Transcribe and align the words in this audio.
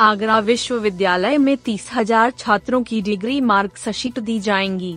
आगरा 0.00 0.38
विश्वविद्यालय 0.38 1.36
में 1.38 1.56
तीस 1.56 1.88
हज़ार 1.94 2.30
छात्रों 2.30 2.82
की 2.82 3.00
डिग्री 3.02 3.40
मार्कशीट 3.40 4.18
दी 4.18 4.38
जाएँगी। 4.40 4.96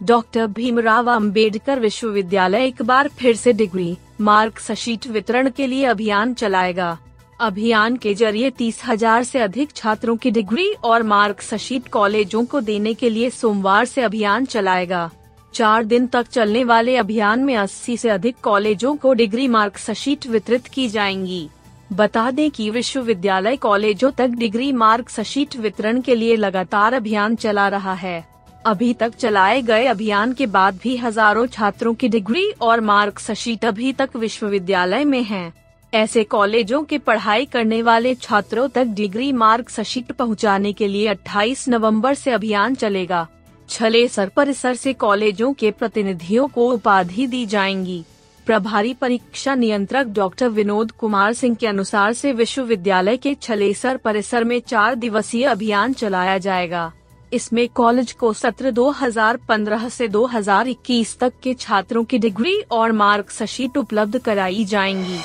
डॉक्टर 0.00 0.46
भीमराव 0.46 1.10
अंबेडकर 1.10 1.80
विश्वविद्यालय 1.80 2.66
एक 2.66 2.82
बार 2.82 3.08
फिर 3.08 3.36
से 3.36 3.52
डिग्री 3.52 3.96
मार्कशीट 4.20 5.06
वितरण 5.06 5.50
के 5.50 5.66
लिए 5.66 5.84
अभियान 5.84 6.34
चलाएगा। 6.34 6.96
अभियान 7.40 7.96
के 7.96 8.14
ज़रिए 8.14 8.50
तीस 8.50 8.80
हज़ार 8.86 9.24
से 9.24 9.38
अधिक 9.38 9.72
छात्रों 9.76 10.16
की 10.16 10.30
डिग्री 10.30 10.72
और 10.84 11.02
मार्कशीट 11.02 11.88
कॉलेजों 11.88 12.44
को 12.44 12.60
देने 12.60 12.94
के 12.94 13.10
लिए 13.10 13.30
सोमवार 13.30 13.84
से 13.84 14.02
अभियान 14.02 14.44
चलाएगा। 14.46 15.10
चार 15.54 15.84
दिन 15.84 16.06
तक 16.06 16.28
चलने 16.28 16.64
वाले 16.64 16.96
अभियान 16.96 17.40
में 17.40 17.56
80 17.56 17.96
से 17.96 18.08
अधिक 18.08 18.36
कॉलेजों 18.42 18.96
को 18.96 19.12
डिग्री 19.14 19.48
मार्कशीट 19.48 20.26
वितरित 20.26 20.66
की 20.66 20.88
जाएँगी। 20.88 21.48
बता 21.92 22.30
दें 22.30 22.50
कि 22.50 22.68
विश्वविद्यालय 22.70 23.56
कॉलेजों 23.56 24.10
तक 24.10 24.26
डिग्री 24.30 24.72
मार्कशीट 24.72 25.56
वितरण 25.56 26.00
के 26.00 26.14
लिए 26.14 26.36
लगातार 26.36 26.94
अभियान 26.94 27.34
चला 27.36 27.68
रहा 27.68 27.94
है। 27.94 28.24
अभी 28.66 28.92
तक 28.94 29.14
चलाए 29.14 29.62
गए 29.62 29.86
अभियान 29.86 30.32
के 30.32 30.46
बाद 30.46 30.78
भी 30.82 30.96
हज़ारों 30.96 31.46
छात्रों 31.46 31.94
की 31.94 32.08
डिग्री 32.08 32.44
और 32.60 32.80
मार्कशीट 32.80 33.64
अभी 33.64 33.92
तक 33.92 34.16
विश्वविद्यालय 34.16 35.04
में 35.04 35.22
हैं। 35.22 35.52
ऐसे 35.92 36.24
कॉलेजों 36.24 36.82
के 36.84 36.98
पढ़ाई 36.98 37.44
करने 37.44 37.82
वाले 37.82 38.14
छात्रों 38.14 38.68
तक 38.68 38.84
डिग्री 38.84 39.32
मार्कशीट 39.32 40.12
पहुँचाने 40.12 40.72
के 40.72 40.88
लिए 40.88 41.08
28 41.08 41.68
नवंबर 41.68 42.14
से 42.14 42.30
अभियान 42.30 42.74
चलेगा। 42.74 43.26
छले 43.68 44.06
सर 44.08 44.28
परिसर 44.28 44.74
से 44.74 44.92
कॉलेजों 44.92 45.52
के 45.52 45.70
प्रतिनिधियों 45.70 46.46
को 46.48 46.70
उपाधि 46.72 47.26
दी 47.26 47.44
जाएँगी। 47.46 48.02
प्रभारी 48.50 48.94
परीक्षा 48.94 49.54
नियंत्रक 49.54 50.06
डॉक्टर 50.06 50.48
विनोद 50.48 50.90
कुमार 50.90 51.32
सिंह 51.32 51.54
के 51.54 51.66
अनुसार 51.66 52.12
से 52.12 52.32
विश्वविद्यालय 52.32 53.16
के 53.16 53.34
छलेसर 53.34 53.96
परिसर 53.96 54.44
में 54.44 54.60
चार 54.60 54.94
दिवसीय 54.94 55.44
अभियान 55.44 55.92
चलाया 55.92 56.38
जाएगा। 56.38 56.92
इसमें 57.32 57.68
कॉलेज 57.68 58.12
को 58.12 58.32
सत्र 58.32 58.70
2015 58.70 59.88
से 59.88 60.08
2021 60.08 61.18
तक 61.18 61.32
के 61.42 61.54
छात्रों 61.54 62.04
की 62.04 62.18
डिग्री 62.18 62.60
और 62.70 62.92
मार्कशीट 62.92 63.76
उपलब्ध 63.76 64.18
कराई 64.18 64.64
जाएँगी। 64.64 65.18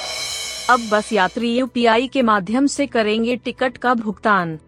अब 0.70 0.90
बस 0.92 1.14
यात्री 1.14 1.58
यूपीआई 1.58 2.08
के 2.08 2.22
माध्यम 2.22 2.68
से 2.68 2.88
करेंगे 2.88 3.36
टिकट 3.36 3.78
का 3.78 3.94
भुगतान। 3.94 4.60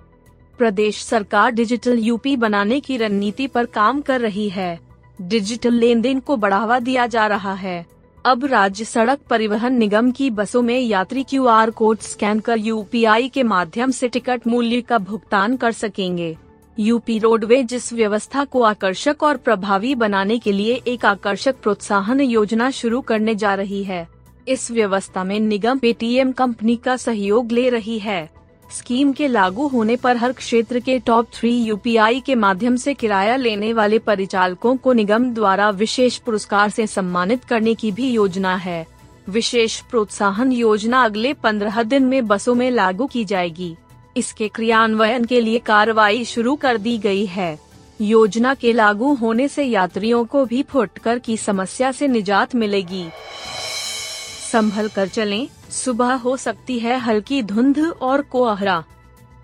प्रदेश 0.58 1.04
सरकार 1.04 1.52
डिजिटल 1.52 1.98
यूपी 1.98 2.36
बनाने 2.36 2.80
की 2.80 2.98
रणनीति 2.98 3.48
पर 3.48 3.66
काम 3.66 4.02
कर 4.02 4.22
रही 4.22 4.50
है। 4.50 4.80
डिजिटल 5.22 5.74
लेन 5.74 6.02
देन 6.02 6.20
को 6.20 6.38
बढ़ावा 6.38 6.80
दिया 6.80 7.08
जा 7.08 7.28
रहा 7.28 7.54
है। 7.54 7.97
अब 8.28 8.44
राज्य 8.46 8.86
सड़क 8.86 9.20
परिवहन 9.30 9.74
निगम 9.74 10.10
की 10.12 10.30
बसों 10.30 10.62
में 10.62 10.80
यात्री 10.80 11.22
क्यू 11.24 11.46
आर 11.48 11.70
कोड 11.72 12.00
स्कैन 12.00 12.40
कर 12.40 12.58
यूपीआई 12.58 13.30
के 13.30 13.44
माध्यम 13.44 13.92
से 13.92 14.08
टिकट 14.08 14.48
मूल्य 14.48 14.82
का 14.82 14.98
भुगतान 14.98 15.56
कर 15.58 15.72
सकेंगे। 15.72 16.36
यूपी 16.78 17.18
रोडवेज़ 17.20 17.76
इस 17.76 17.92
व्यवस्था 17.94 18.44
को 18.46 18.62
आकर्षक 18.62 19.24
और 19.24 19.38
प्रभावी 19.38 19.94
बनाने 19.96 20.38
के 20.40 20.52
लिए 20.52 20.82
एक 20.88 21.06
आकर्षक 21.06 21.62
प्रोत्साहन 21.62 22.22
योजना 22.22 22.70
शुरू 22.72 23.02
करने 23.02 23.36
जा 23.36 23.54
रही 23.56 23.84
है, 23.84 24.08
इस 24.48 24.70
व्यवस्था 24.72 25.24
में 25.24 25.40
निगम 25.40 25.80
पेटीएम 25.80 26.32
कंपनी 26.32 26.76
का 26.76 26.98
सहयोग 26.98 27.52
ले 27.52 27.70
रही 27.70 27.98
है। 28.00 28.30
स्कीम 28.72 29.14
के 29.14 29.28
लागू 29.28 29.68
होने 29.68 29.96
पर 29.96 30.18
हर 30.18 30.32
क्षेत्र 30.32 30.80
के 30.80 31.00
टॉप 31.00 31.28
थ्री 31.34 31.52
यूपीआई 31.58 32.20
के 32.20 32.36
माध्यम 32.36 32.76
से 32.76 32.94
किराया 32.94 33.36
लेने 33.36 33.74
वाले 33.74 34.00
परिचालकों 34.00 34.76
को 34.78 34.94
निगम 34.94 35.30
द्वारा 35.34 35.70
विशेष 35.70 36.18
पुरस्कार 36.18 36.70
से 36.70 36.88
सम्मानित 36.88 37.44
करने 37.44 37.74
की 37.76 37.92
भी 37.92 38.10
योजना 38.12 38.56
है। 38.56 38.88
विशेष 39.30 39.82
प्रोत्साहन 39.82 40.52
योजना 40.52 41.04
अगले 41.04 41.34
पंद्रह 41.34 41.84
दिन 41.84 42.04
में 42.04 42.28
बसों 42.28 42.56
में 42.56 42.72
लागू 42.72 43.06
की 43.06 43.26
जाएगी। 43.26 43.76
इसके 44.18 44.48
क्रियान्वयन 44.48 45.26
के 45.26 45.42
लिए 45.42 45.60
कार्रवाई 45.60 46.26
शुरू 46.26 46.56
कर 46.56 46.78
दी 46.78 46.98
गई 46.98 47.26
है। 47.26 47.60
योजना 48.02 48.54
के 48.54 48.74
लागू 48.74 49.14
होने 49.14 49.48
से 49.48 49.64
यात्रियों 49.64 50.26
को 50.26 50.46
भी 50.46 50.64
फुटकर 50.64 51.20
की 51.20 51.38
समस्या 51.38 51.92
से 51.92 52.08
निजात 52.08 52.56
मिलेगी। 52.56 53.06
संभल 54.52 54.88
कर 54.88 55.08
चलें, 55.08 55.48
सुबह 55.70 56.14
हो 56.14 56.38
सकती 56.38 56.80
है 56.80 56.98
हल्की 56.98 57.44
धुंध 57.44 57.80
और 58.02 58.22
कोहरा। 58.22 58.84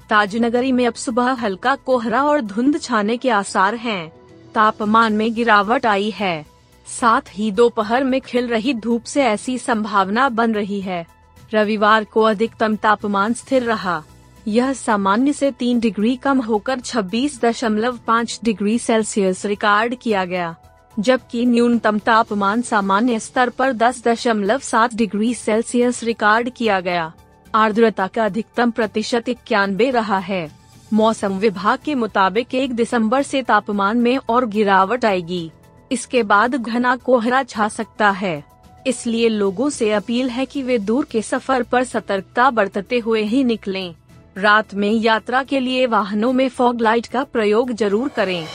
ताजनगरी 0.09 0.71
में 0.71 0.87
अब 0.87 0.93
सुबह 0.93 1.31
हल्का 1.31 1.75
कोहरा 1.75 2.23
और 2.23 2.41
धुंध 2.41 2.81
छाने 2.81 3.17
के 3.17 3.29
आसार 3.29 3.75
हैं। 3.75 4.13
तापमान 4.55 5.13
में 5.13 5.33
गिरावट 5.33 5.85
आई 5.85 6.09
है। 6.09 6.45
साथ 6.87 7.21
ही 7.29 7.51
दोपहर 7.51 8.03
में 8.03 8.21
खिल 8.21 8.47
रही 8.47 8.73
धूप 8.73 9.03
से 9.03 9.23
ऐसी 9.23 9.57
संभावना 9.57 10.29
बन 10.29 10.53
रही 10.53 10.81
है। 10.81 11.07
रविवार 11.53 12.03
को 12.03 12.21
अधिकतम 12.21 12.75
तापमान 12.75 13.33
स्थिर 13.33 13.63
रहा। 13.63 14.03
यह 14.47 14.73
सामान्य 14.73 15.33
से 15.33 15.51
तीन 15.51 15.79
डिग्री 15.79 16.15
कम 16.15 16.41
होकर 16.41 16.79
26.5 16.79 18.39
डिग्री 18.43 18.79
सेल्सियस 18.79 19.45
रिकॉर्ड 19.45 19.95
किया 19.95 20.25
गया। 20.25 20.55
जबकि 20.99 21.45
न्यूनतम 21.45 21.99
तापमान 21.99 22.61
सामान्य 22.61 23.19
स्तर 23.19 23.49
पर 23.49 23.73
10.7 23.73 24.95
डिग्री 24.95 25.33
सेल्सियस 25.33 26.03
रिकॉर्ड 26.03 26.49
किया 26.49 26.79
गया। 26.79 27.11
आर्द्रता 27.55 28.07
का 28.07 28.25
अधिकतम 28.25 28.71
प्रतिशत 28.71 29.29
इक्यानबे 29.29 29.89
रहा 29.89 30.17
है। 30.17 30.49
मौसम 30.93 31.37
विभाग 31.37 31.79
के 31.85 31.95
मुताबिक 31.95 32.55
एक 32.55 32.73
दिसंबर 32.73 33.21
से 33.21 33.41
तापमान 33.41 33.97
में 33.97 34.17
और 34.29 34.45
गिरावट 34.45 35.05
आएगी। 35.05 35.51
इसके 35.91 36.23
बाद 36.23 36.55
घना 36.55 36.95
कोहरा 36.95 37.43
छा 37.43 37.67
सकता 37.67 38.09
है। 38.09 38.43
इसलिए 38.87 39.29
लोगों 39.29 39.69
से 39.69 39.91
अपील 39.91 40.29
है 40.29 40.45
कि 40.45 40.63
वे 40.63 40.77
दूर 40.77 41.05
के 41.05 41.21
सफ़र 41.21 41.63
पर 41.63 41.83
सतर्कता 41.83 42.49
बरतते 42.49 42.99
हुए 42.99 43.21
ही 43.21 43.43
निकलें। 43.43 43.93
रात 44.37 44.73
में 44.73 44.91
यात्रा 44.91 45.43
के 45.43 45.59
लिए 45.59 45.85
वाहनों 45.85 46.33
में 46.33 46.49
फॉग 46.49 46.81
लाइट 46.81 47.05
का 47.05 47.23
प्रयोग 47.23 47.71
ज़रूर 47.71 48.09
करें। 48.09 48.47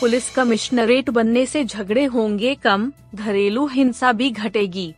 पुलिस 0.00 0.28
कमिश्नरेट 0.30 1.08
बनने 1.10 1.44
से 1.46 1.64
झगड़े 1.64 2.04
होंगे, 2.04 2.54
कम 2.54 2.90
घरेलू 3.14 3.66
हिंसा 3.66 4.12
भी 4.12 4.30
घटेगी। 4.30 4.92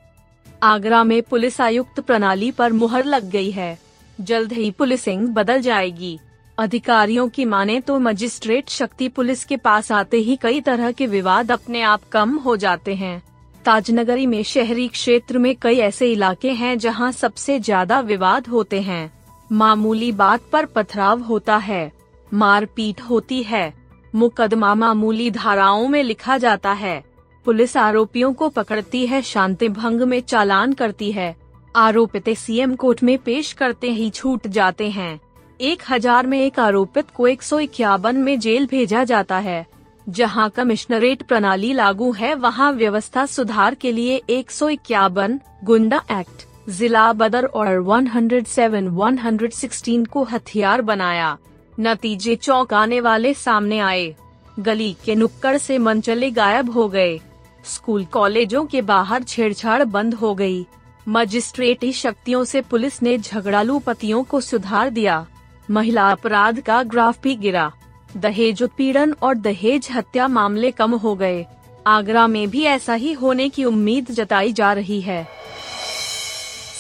आगरा 0.63 1.03
में 1.05 1.23
पुलिस 1.23 1.61
आयुक्त 1.61 2.01
प्रणाली 2.01 2.51
पर 2.51 2.73
मुहर 2.73 3.05
लग 3.05 3.31
गई 3.31 3.51
है। 3.51 3.79
जल्द 4.19 4.53
ही 4.53 4.71
पुलिसिंग 4.71 5.29
बदल 5.29 5.61
जाएगी। 5.61 6.19
अधिकारियों 6.59 7.29
की 7.29 7.45
माने 7.45 7.81
तो 7.81 7.99
मजिस्ट्रेट 7.99 8.69
शक्ति 8.69 9.09
पुलिस 9.09 9.45
के 9.45 9.57
पास 9.57 9.93
आते 9.93 10.17
ही 10.17 10.37
कई 10.37 10.61
तरह 10.61 10.93
के 10.93 11.07
विवाद 11.07 11.53
अपने 11.53 11.83
आप 11.83 12.09
कम 12.13 12.37
हो 12.37 12.57
जाते 12.57 12.95
हैं। 12.95 13.23
ताजनगरी 13.65 14.27
में 14.27 14.43
शहरी 14.43 14.89
क्षेत्र 14.89 15.39
में 15.39 15.55
कई 15.57 15.79
ऐसे 15.79 16.13
इलाके 16.13 16.51
हैं 16.53 16.77
जहाँ 16.79 17.13
सबसे 17.13 17.61
ज़्यादा 17.61 18.01
विवाद 18.03 18.47
होते 18.47 18.81
हैं। 18.81 19.11
मामूली 19.51 20.13
बात 20.13 20.51
पर 20.53 20.67
पथराव 20.67 21.23
होता 21.23 21.57
है। 21.57 21.91
मारपीट 22.33 23.01
होती 23.01 23.43
है। 23.43 23.78
मुकदमा 24.15 24.75
मामूली 24.75 25.31
धाराओं 25.31 25.89
में 25.89 26.03
लिखा 26.03 26.39
जाता 26.39 26.73
है। 26.73 27.03
पुलिस 27.47 27.77
आरोपियों 27.77 28.33
को 28.33 28.49
पकड़ती 28.49 29.07
है, 29.07 29.23
शांति 29.23 29.69
भंग 29.69 30.01
में 30.01 30.21
चालान 30.21 30.73
करती 30.73 31.13
है। 31.13 31.37
आरोपित 31.77 32.29
सीएम 32.29 32.75
कोर्ट 32.75 33.03
में 33.03 33.19
पेश 33.19 33.53
करते 33.53 33.91
ही 33.91 34.11
छूट 34.11 34.47
जाते 34.47 34.91
हैं। 34.91 35.21
एक 35.61 35.83
हज़ार 35.91 36.27
में 36.27 36.41
एक 36.41 36.61
आरोपित 36.61 37.11
को 37.11 37.27
एक 37.29 37.43
सौ 37.43 37.59
इक्यावन 37.59 38.17
में 38.17 38.39
जेल 38.41 38.67
भेजा 38.67 39.05
जाता 39.05 39.39
है। 39.39 39.67
जहाँ 40.09 40.49
कमिश्नरेट 40.51 41.23
प्रणाली 41.23 41.73
लागू 41.73 42.13
है, 42.13 42.35
वहाँ 42.35 42.73
व्यवस्था 42.73 43.27
सुधार 43.27 43.75
के 43.75 43.93
लिए 43.93 44.23
एक 44.31 44.51
सौ 44.51 44.69
इक्यावन 44.69 45.41
गुंडा 45.65 46.03
एक्ट, 46.11 46.47
जिला 46.69 47.13
बदर 47.13 47.45
और 47.45 47.69
107 47.79 48.89
116 48.91 50.07
को 50.07 50.23
हथियार 50.25 50.83
बनाया। 50.83 51.37
नतीजे 51.81 52.35
चौंकाने 52.37 53.01
वाले 53.01 53.33
सामने 53.35 53.79
आए। 53.79 54.15
गली 54.59 54.97
के 55.05 55.15
नुक्कड़ 55.15 55.57
से 55.59 55.79
मनचले 55.79 56.31
गायब 56.31 56.71
हो 56.71 56.89
गए। 56.89 57.19
स्कूल 57.65 58.05
कॉलेजों 58.05 58.65
के 58.67 58.83
बाहर 58.83 59.23
छेड़छाड़ 59.23 59.85
बंद 59.85 60.15
हो 60.15 60.35
गई। 60.35 60.67
मजिस्ट्रेटी 61.09 61.93
शक्तियों 61.93 62.45
से 62.45 62.61
पुलिस 62.61 63.03
ने 63.03 63.17
झगड़ालू 63.19 63.79
पतियों 63.79 64.23
को 64.23 64.41
सुधार 64.41 64.91
दिया। 64.91 65.27
महिला 65.71 66.11
अपराध 66.11 66.61
का 66.61 66.83
ग्राफ 66.83 67.23
भी 67.23 67.35
गिरा। 67.37 67.71
दहेज 68.17 68.63
उत्पीड़न 68.63 69.15
और 69.23 69.35
दहेज 69.35 69.89
हत्या 69.91 70.29
मामले 70.29 70.71
कम 70.71 70.95
हो 70.95 71.15
गए। 71.15 71.47
आगरा 71.87 72.27
में 72.27 72.49
भी 72.51 72.63
ऐसा 72.65 72.95
ही 72.95 73.13
होने 73.13 73.49
की 73.49 73.65
उम्मीद 73.65 74.11
जताई 74.11 74.53
जा 74.53 74.73
रही 74.73 75.01
है। 75.01 75.27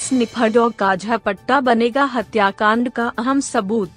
स्निफर 0.01 0.49
डॉग 0.49 0.73
का 0.73 0.95
झपट्टा 0.97 1.61
बनेगा 1.61 2.05
हत्याकांड 2.05 2.91
का 2.91 3.07
अहम 3.19 3.41
सबूत। 3.41 3.91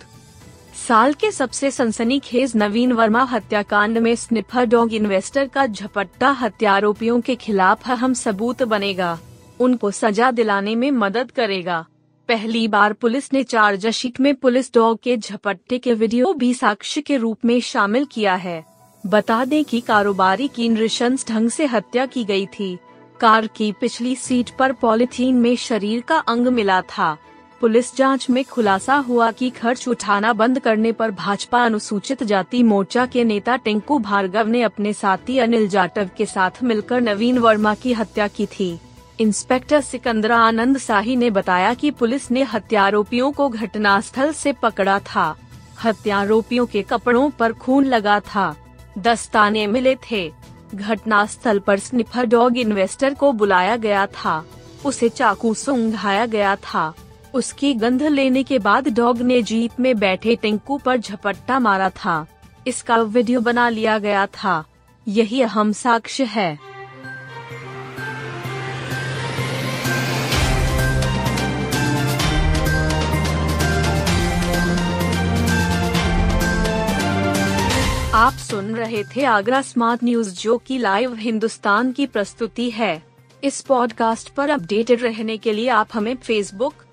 साल 0.82 1.14
के 1.14 1.30
सबसे 1.32 1.70
सनसनीखेज 1.72 2.54
नवीन 2.56 2.92
वर्मा 2.92 3.24
हत्याकांड 3.24 3.98
में 3.98 4.16
स्निफर 4.16 4.66
डॉग 4.66 4.94
इन्वेस्टर 4.94 5.48
का 5.48 5.66
झपट्टा 5.66 6.30
हत्यारोपियों 6.32 7.20
के 7.22 7.36
खिलाफ 7.36 7.90
अहम 7.90 8.14
सबूत 8.14 8.64
बनेगा। 8.64 9.18
उनको 9.60 9.92
सजा 9.92 10.32
दिलाने 10.32 10.76
में 10.76 10.90
मदद 10.92 11.32
करेगा। 11.32 11.86
पहली 12.30 12.68
बार 12.68 12.94
पुलिस 12.94 13.34
ने 13.34 13.44
चार्जशीट 13.44 14.20
में 14.20 14.34
पुलिस 14.36 14.74
डॉग 14.74 15.00
के 15.04 15.18
झपट्टे 15.18 15.78
के 15.78 15.94
वीडियो 15.94 16.34
भी 16.34 16.54
साक्ष्य 16.54 17.02
के 17.02 17.18
रूप 17.18 17.46
में 17.46 17.60
शामिल 17.62 18.06
किया 18.06 18.36
है। 18.36 18.64
बता 19.04 19.44
दें 19.46 19.64
कि 19.66 19.82
कारोबारी 19.82 20.48
की 20.48 20.70
नृशंस 20.70 21.28
ढंग 21.28 21.50
से 21.50 21.66
हत्या 21.66 22.06
की 22.06 22.24
गई 22.24 22.46
थी। 22.60 22.78
कार 23.20 23.48
की 23.48 23.72
पिछली 23.72 24.16
सीट 24.16 24.50
पर 24.50 24.72
पॉलिथीन 24.72 25.36
में 25.36 25.56
शरीर 25.56 26.02
का 26.02 26.18
अंग 26.18 26.48
मिला 26.48 26.82
था। 26.82 27.18
पुलिस 27.62 27.96
जाँच 27.96 28.30
में 28.30 28.46
खुलासा 28.46 28.96
हुआ 28.96 29.32
कि 29.32 29.50
खर्च 29.50 29.88
उठाना 29.88 30.34
बंद 30.34 30.60
करने 30.60 30.92
पर 30.92 31.12
भाजपा 31.12 31.66
अनुसूचित 31.66 32.24
जाति 32.24 32.64
मोर्चा 32.64 33.06
के 33.06 33.24
नेता 33.24 33.56
टिंकू 33.56 34.00
भार्गव 34.00 34.48
ने 34.48 34.62
अपने 34.62 34.94
साथी 34.94 35.38
अनिल 35.38 35.68
जाटव 35.68 36.10
के 36.18 36.26
साथ 36.26 36.52
मिलकर 36.64 37.02
नवीन 37.02 37.38
वर्मा 37.38 37.76
की 37.76 37.94
हत्या 37.94 38.28
की 38.28 38.46
थी। 38.46 38.80
इंस्पेक्टर 39.20 39.82
सिकंदरा 39.82 40.38
आनंद 40.38 40.78
शाही 40.78 41.16
ने 41.16 41.30
बताया 41.30 41.74
कि 41.74 41.92
पुलिस 41.92 42.32
ने 42.32 42.44
हत्यारोपियों 42.44 43.32
को 43.32 43.50
घटनास्थल 43.50 44.32
से 44.32 44.54
पकड़ा 44.54 45.00
था। 45.00 45.38
हत्यारोपियों 45.86 46.66
के 46.66 46.82
कपड़ों 46.82 47.30
पर 47.30 47.54
खून 47.54 47.86
लगा 47.86 48.20
था। 48.20 48.56
दस्ताने 48.98 49.68
मिले 49.68 49.96
थे। 50.12 50.34
घटनास्थल 50.76 51.60
पर 51.60 51.80
स्निफर 51.80 52.26
डॉग 52.26 52.58
इन्वेस्टर 52.58 53.14
को 53.14 53.32
बुलाया 53.32 53.76
गया 53.76 54.06
था। 54.06 54.46
उसे 54.86 55.10
चाकू 55.10 55.54
सुंघाया 55.54 56.26
गया 56.26 56.56
था। 56.56 56.94
उसकी 57.34 57.74
गंध 57.74 58.04
लेने 58.04 58.44
के 58.44 58.60
बाद 58.60 58.88
डॉग 58.88 59.22
ने 59.22 59.42
जीप 59.42 59.72
में 59.80 60.00
बैठे 60.00 60.36
टिंकू 60.36 60.78
पर 60.78 60.98
झपट्टा 60.98 61.60
मारा 61.60 61.90
था। 61.90 62.26
इसका 62.68 62.98
वीडियो 62.98 63.42
बना 63.42 63.70
लिया 63.70 64.00
गया 64.00 64.26
था। 64.26 64.66
यही 65.08 65.42
अहम 65.42 65.72
साक्ष्य 65.72 66.24
है। 66.24 66.72
आप 78.14 78.34
सुन 78.34 78.76
रहे 78.76 79.04
थे 79.04 79.26
आगरा 79.26 79.62
स्मार्ट 79.62 80.04
न्यूज़, 80.04 80.42
जो 80.42 80.58
की 80.58 80.78
लाइव 80.78 81.16
हिंदुस्तान 81.16 81.92
की 81.92 82.06
प्रस्तुति 82.06 82.70
है। 82.70 83.04
इस 83.44 83.62
पॉडकास्ट 83.62 84.30
पर 84.30 84.50
अपडेटेड 84.50 85.02
रहने 85.02 85.38
के 85.38 85.54
लिए 85.54 85.70
आप 85.70 85.88
हमें 85.94 86.16
फेसबुक 86.16 86.74